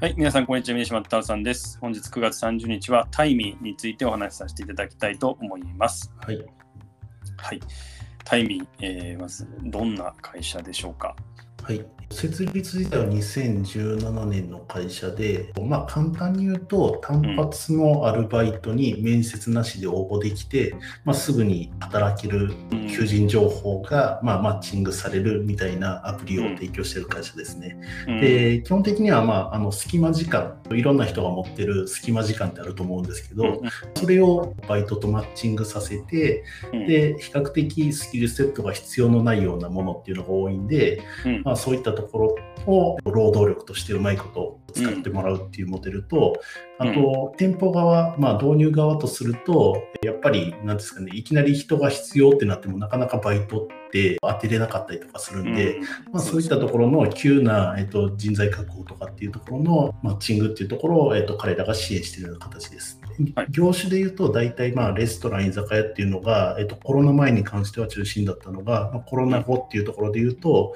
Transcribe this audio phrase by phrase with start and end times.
[0.00, 0.76] はい、皆さん、こんにちは。
[0.76, 1.76] 宮島太郎さんです。
[1.78, 6.10] 本日9月30日はタイミーについてお話しさせていただきたいと思います。
[6.24, 6.38] はい。
[7.36, 7.60] はい。
[8.24, 11.14] タイミー、えーまず、どんな会社でしょうか？
[11.62, 11.84] はい。
[12.12, 27.80] 設立自体は2017年の会社で、まあ簡単に言うと、単発のアルバイトに面接なしで応募できて、まあ、すぐに働けるうん求人情報が、まあ、マッチングされるみたいなアプリを提供している会社ですね。
[28.08, 28.20] うん。
[28.20, 33.60] で、基本的には、まあ、あの隙間時間、いろんな人が持ってる隙間時間ってあると思うんですけど、うん
[33.94, 36.86] それをバイトとマッチングさせて、うん。
[36.86, 41.42] で、比較的スキルセットが必要のないようなものっていうのが多いんで、うん。
[41.44, 46.40] まあ、そういったとところを労働力としてうまいこと使ってもらうっていうモデルと、
[46.80, 55.82] あと、店舗側、まあ、導入側とすると、やっぱり、なんですかね、いきなり人が必要ってなっても、なかなかバイトって当てれなかったりとかするんで、うん。
[55.82, 62.98] まあ、そういったところの急な、えっと、人材確保とかっていうところのマッチングっていうところを、えっと、彼らが支援しているような形です。
[63.34, 63.46] はい。
[63.50, 70.74] 業種で言うと、大体まあレストラン、居酒屋っていうのが、えっと、コロナ前に関しては中心だったのが、まあ、コロナ後っていうところで言うと、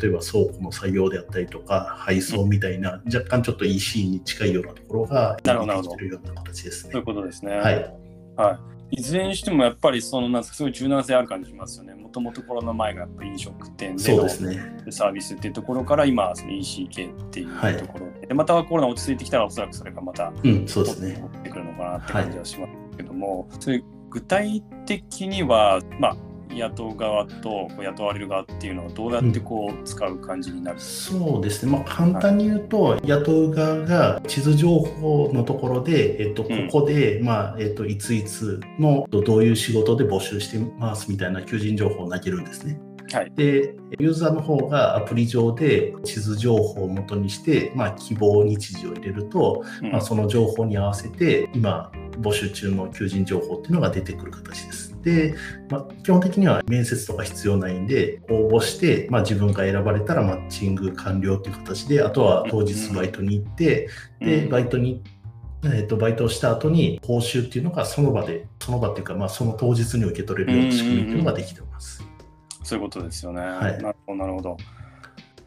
[0.00, 7.06] 例えば倉庫の採用であったりとか、配送みたいな、若干ちょっと EC に近いようなところがなるほど出てきてるような形ですねそういう。
[7.06, 7.56] ことですね。
[7.56, 7.94] はい。
[8.36, 8.58] は
[8.92, 8.96] い。
[8.96, 11.94] いずれにしても、やっぱり、その、なんか、すごい柔軟性ある感じしますよね。
[11.94, 14.02] もともとコロナ前がやっぱり飲食店で。
[14.02, 21.18] サービスっていうところから、今、その EC 系っていうはいところで、でまたコロナ落ち着いてきたら、おそらくそれがまたうん、そうですね。
[21.20, 26.16] 持ってくるのかなって感じはしますけども、それ具体的には、まあ、
[26.54, 42.80] 雇う側と雇われる側っていうのはどうやってこう使う感じになる、そうですね、まあ、簡単に言うと、雇う側が地図情報のところで、えっと、こうんこで、まあえっと、いついつのどういう仕事で募集してますみたいな求人情報を投げるんですね。
[43.12, 43.32] はい。
[43.34, 51.90] で、ユーザーの方がアプリ上で地図情報を元にして、まあ、希望日時を入れると、うんまあ、その情報に合わせて、今、
[52.20, 54.89] 募集中の求人情報っていうのが出てくる形です。
[55.02, 55.34] で、
[55.70, 63.88] まあ、基本的には面接とか必要ないんで、応募して、まあ、自分が選ばれたらマッチング完了っていう形で、あとは当日バイトに行って、
[64.20, 65.02] で、バイトに、
[65.64, 72.04] えっと、バイトをした後に報酬っていうのがその場で、その場っていうか、まあ、その当日に受け取れるような仕組みっていうのができてます。
[72.62, 73.40] そういうことですよね。
[73.40, 74.56] はいなるほど、なるほど。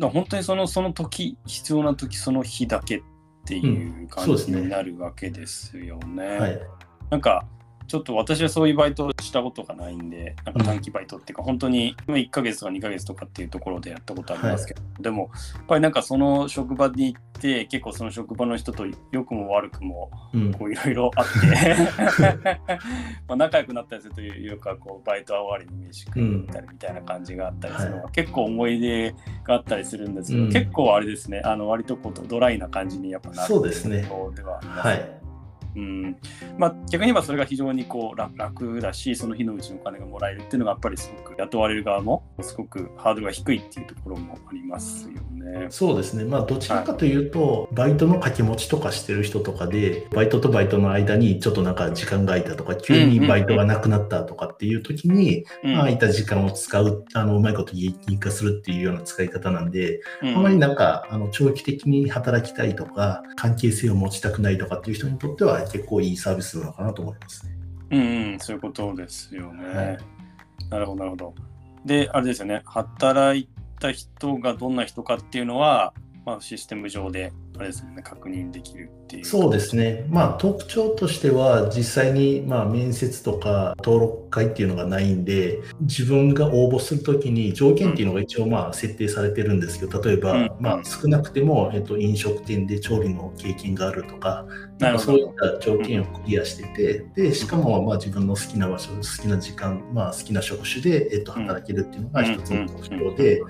[0.00, 3.00] 本当にそのその時、必要な時、その日だけっ
[3.44, 6.38] ていううん感じになるわけですよね。
[6.38, 6.60] はい。
[7.10, 7.46] なんか、
[7.88, 20.52] ちょっと私はそういうバイトをしたことがないんで、なんか短期バイトっていうか、本当に今1ヶ月とか2ヶ月とかっていうところでやったことありますけど、でも、やっぱりなんかその職場に行って、結構その職場の人と良くも悪くもうん。
[20.52, 21.76] こういろいろあって
[23.26, 30.52] まあ仲良くなったりするというかこうバイト終わりに飯食ったりみたいな感じがあったりするのが、は結構思い出があったりするんですけど、うん。
[30.52, 34.02] 結構あれですねあの割とこうドライな感じにやっぱなるそうですね。
[34.02, 35.27] でははい。
[35.78, 36.16] うん。
[36.58, 45.68] まあ、逆に言えばそれが非常にこう楽楽だしその日のうちのお金がもらえるっていうのがやっぱりすごく雇われる側もすごくハードルが低いっていうところもありますよね。
[45.70, 55.72] そうですね、まあ、どちらかというと、バイトの掛け持ちとかしてる人とかで、バイトとバイトの間にちょっとなんか時間が空いたとか、急にバイトがなくなったとかっていう時に、うん。
[55.72, 60.36] まあ、空いた時間を使う、あのうまいこと有益化するっていうような使い方なんで、うん。
[60.36, 67.52] あまりなんかあの長期的に働きたいとか、関係性を持ちたくないとかっていう人にとっては、結構いいサービスなのかなと思いますね。
[67.90, 69.64] うんうん、そういうことですよね。
[69.68, 69.98] はい
[70.70, 71.34] なるほど、なるほど。
[71.84, 73.48] で、あれですよね、働い
[73.80, 75.94] た人がどんな人かっていうのは、
[76.28, 79.24] まあ、システム上で、あれですよね、確認できるっていう。
[79.24, 90.50] そうですね、まあ、特徴としては、実際にまあ面接とか登録会っていうのがないんで、自分が応募するときに条件っていうのが一応まあ設定されてるんですけど、例えば、うん。
[90.60, 94.44] まあ、少なくても、えっと、飲食店で調理の経験があるとか、
[94.78, 103.40] なんかそういった条件をクリアしてて、でしかもまあ自分の好きな場所、好きな時間、まあ、好きな職種で、えっと、働けるっていうのが一つの特徴で、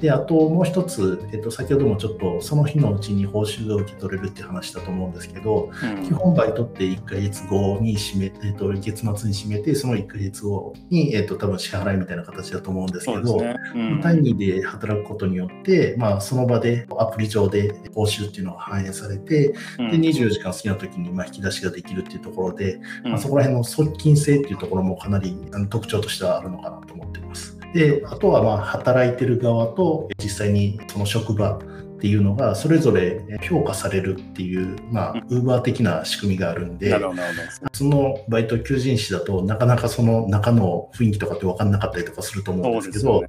[0.00, 13.56] で、あともう一つ、えっと、先ほどもちょっとその日のうちに報酬が受け取れるって話だと思うんですけど、うん基本バイトって1ヶ月後に締め、えっと、月末に締めて、その1ヶ月後に、えっと、多分支払いみたいな形だと思うんですけど、ね。
[13.74, 27.58] うん単位で働くことによって、まあ、その場でアプリ上で報酬っていうのが反映されて、うんで24時間好きな時にまあ引き出しができるっていうところで、うんまあ、そこら辺の側近性っていうところもかなりあの特徴としてはあるのかなと思っています。
[27.74, 31.58] で、あとはまあ働いてる側と実際にその職場
[32.02, 37.70] っていうのがそれぞれ評価されるっていう、まあ、ウーバー的な仕組みがあるんで、なるほど、なるほど。
[37.72, 43.22] そのバイト求人誌だとなかなかその中の雰囲気とかって分かんなかったりとかすると思うんですけど、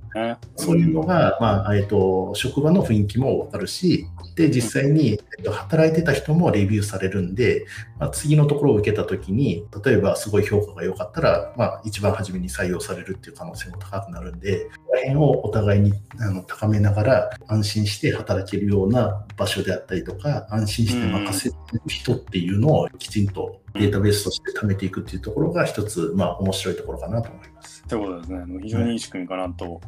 [0.56, 7.68] そういうのが、まあえっと職場の雰囲気も分かるし、で実際に、えっと働いてた人もレビューされるんで、
[8.00, 21.56] まあ、次のところを受けたときに、例えばすごい評価が良かったら、まあ、一番初めに採用されるっていう可能性も高くなるんで、この辺をお互いにあの高めながら安心して働けるような場所であったりとか、安心して任せる
[21.88, 27.84] 人っていうのをきちんとデータベースとして貯めていくっていうところが一つ、まあ、面白いところかなと思います。
[27.88, 28.40] ということですね。
[28.40, 29.82] あの非常にいい仕組みかなと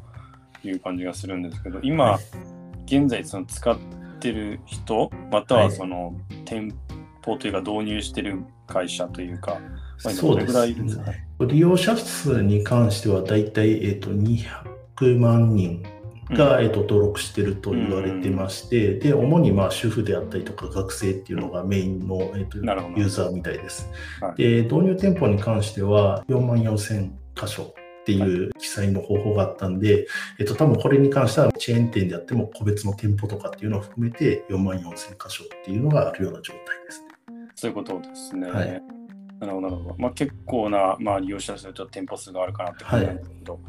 [0.64, 2.20] いう感じがするんですけど、今、
[2.86, 3.78] 現在その使っ
[4.20, 6.74] てる人、またはその店
[7.24, 9.60] 舗というか導入してる会社というか、
[10.04, 11.28] まあ今どれぐらいいるんですかね。
[11.40, 15.84] 利用者数に関してはだいたい、えっと200万人
[16.30, 23.90] が、えっと登録してると言われてまして、で主にまあ主婦であったりとか学生っていうのがメインの、えっとユーザーみたいです。
[24.22, 30.08] はいで導入店舗に関しては4万4000箇所っていう記載の方法があったんで、
[30.40, 37.08] えっと、多分これに関してはチェーン店であっても個別の店舗とかっていうのを含めて4万4000箇所っていうのがあるような状態ですね。
[37.56, 38.50] そういうことですね。
[38.50, 38.82] はい
[39.40, 39.96] なるほど、なるほど。
[39.98, 43.60] まあ、結構な、まあ、利用者数と店舗数があるかなって感じなんですけど、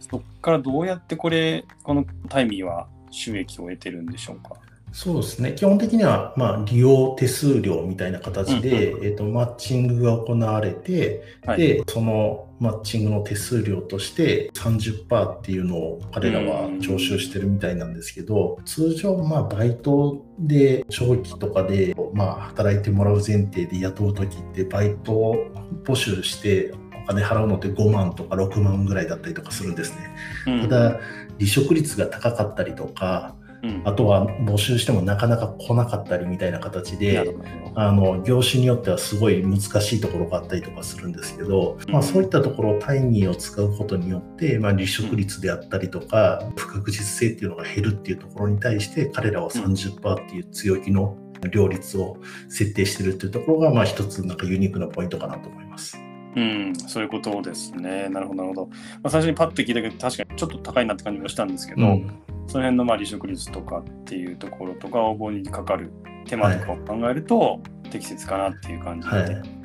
[0.00, 4.56] そこからどうやってこれ、このタイミーは収益を得てるんでしょうか？
[4.92, 5.52] そうですね。
[5.52, 25.36] 基本的には、まあ、利用手数料みたいな形で、えっと、マッチングが行われて、はいで、そのマッチングの手数料として30%っていうのを彼らは徴収してるみたいなんですけど、通常、まあ、バイトで長期とかで、まあ、働いてもらう前提で雇うときって、バイトを
[25.84, 26.76] 募集して、お
[27.10, 30.14] 金払うのって5万とか6万ぐらいだったりとかするんですね。
[30.46, 30.60] うん。
[30.62, 31.00] ただ、
[31.38, 33.82] 離職率が高かったりとか、うん。
[33.84, 37.34] あとは募集してもなかなか来なかったりみたいな形なで
[37.74, 51.18] あの業種によってはすごい難しいところがあったりとかするんですけど、まあ、そういったところをタイミーを使うことによって、まあ、離職率であったりとか不確実性っていうのが減るっていうところに対して彼らは30%っていう強気の
[51.50, 52.16] 両率を
[52.48, 55.99] 設定してるっていうところが、まあ、一つなんかユニークなポイントかなと思います。
[56.36, 58.08] うん、そういうことですね。
[58.08, 58.66] なるほど、なるほど。
[58.66, 62.08] まあ、最初にパッと聞いたけど、確かにちょっと高いなって感じもしたんですけど、うん。
[62.46, 65.92] その辺のまあ離職率とかっていうところとか、応募にかかる
[66.26, 67.60] 手間とかを考えると、
[67.90, 69.60] 適切かなっていう感じで、はい。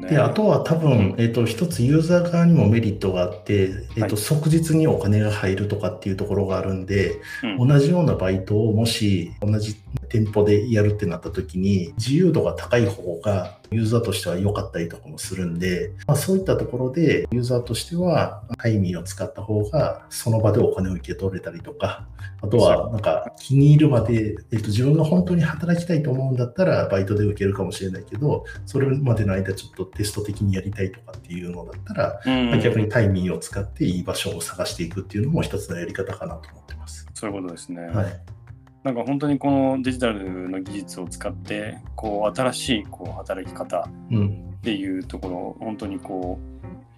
[0.00, 0.08] ね。
[0.10, 4.16] であとは多分、えっと一つユーザー側にもメリットがあって、えっとはい。
[4.16, 7.16] 即日にお金が入るとかっていうところがあるんで、
[7.58, 7.68] うん。
[7.68, 9.76] 同じようなバイトをもし同じ
[10.10, 22.08] 店舗でやるってなった時に自由度が高い方がユーザーとしては良かったりとかもするんで、まあ、そういったところでユーザーとしてはタイミーを使った方がその場でお金を受け取れたりとか
[22.42, 37.06] あとはなんか気に入るまで、えっと、自分が本当に働きたいと思うんだったらバイトで受けるかもしれないけどそれまでの間ちょっとテスト的にやりたいとかっていうのだったら、うんまあ逆にタイミーを使っていい場所を探していくっていうのも一つのやり方かなと思ってます。
[37.14, 37.82] そういうことですね。
[37.86, 38.39] はい
[38.82, 44.46] なんか本当にこのデジタルの技術を使って、こう新しいこう働き方うん。
[44.60, 46.38] っていうところ、本当にこ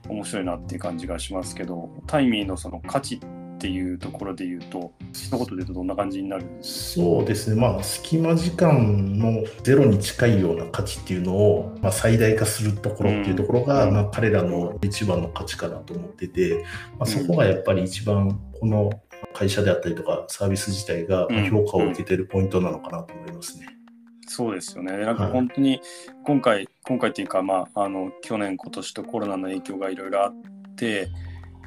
[0.08, 3.18] う面白いなっていう感じがしますけど、タイミーのその価値っ
[3.58, 13.94] ていうところで言うと、一言で言うとどんな感じになるんですそうですね、まあ、隙間時間のゼロに近いような価値っていうのを、まあ、最大化するところっていうところが、うん。
[13.94, 16.64] まあ、彼らの一番の価値かなと思ってて、
[16.98, 18.90] まあ、そこがやっぱり一番この
[19.32, 23.66] 会社であったりとかサービス自体が評価を受けてるポイントなのかなと思いますね。
[24.28, 24.96] そうですよね。
[24.96, 25.80] なんかはい本当に
[26.24, 30.34] 今回、今回っていうか、まあ、あの去年、今年とコロナの影響がいろいろあっ
[30.76, 31.08] て、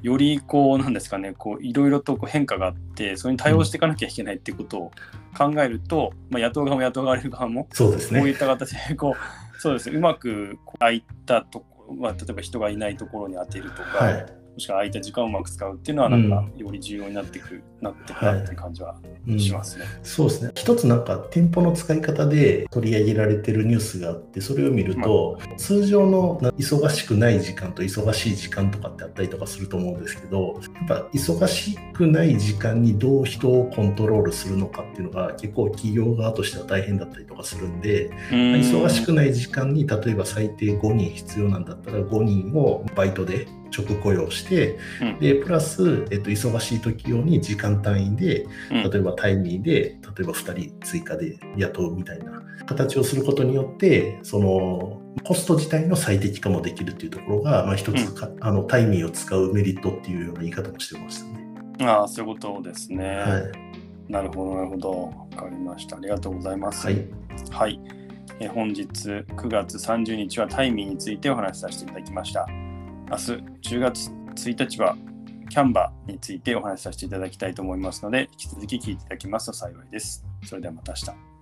[0.01, 4.91] よりこうなんですかね、こういろいろとこう変化があって、それに対応していかなきゃいけないっていうことを
[5.38, 8.19] 考えると、まあ、雇う側も雇われる側も、そうですね。
[8.19, 14.44] こういった形でこう、そうですね、うまくこう空いたところ、まあ、例えば人がいないところに当てるとか、はい。
[14.55, 18.53] もしくは空いた時間をうまく使うっていうのは、なんかより重要になってくる、なってくるってい。
[18.53, 18.95] う感じは
[19.27, 19.39] うん。
[19.39, 19.85] しますね。
[20.01, 20.51] そうですね。
[20.55, 43.47] 一つなんか店舗の使い方で取り上げられてるニュースがあって、それを見ると、通常の忙しくない時間と忙しい時間とかってあったりとかすると思うんですけど、やっぱ忙しくない時間にどう人をコントロールするのかっていうのが結構企業側としては大変だったりとかするんで、忙しくない時間に例えば最低5人必要なんだったら5人をバイトで
[43.77, 61.89] 直雇用して、うんでプラス、えっと、忙しい時用に時間単位でうん例えばタイミーで例えば2人追加で雇うみたいな形をすることによってそのコスト自体の最適化もできるっていうところが、まあ、一つか、あのタイミーを使うメリットっていうような言い方もしてましたね。
[61.89, 63.15] ああ、そういうことですね。
[63.15, 63.65] はい
[64.10, 64.91] なるほど、なるほど。
[64.91, 65.98] わかりました。
[65.98, 66.86] ありがとうございます。
[66.86, 67.05] はい。
[67.50, 67.79] はい。
[68.39, 72.64] え本日9月30日はタイミーについてお話しさせていただきました。
[73.07, 73.31] 明日
[73.75, 74.97] 10月1日は
[75.50, 80.25] キャンバーについてお話しさせていただきたいと思いますので、引き続き聞いていただきますと幸いです。
[80.43, 81.34] それではまた明日。